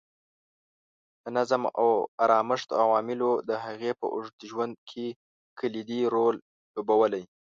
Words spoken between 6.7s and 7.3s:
لوبولی.